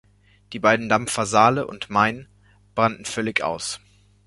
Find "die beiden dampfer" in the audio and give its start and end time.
0.53-1.27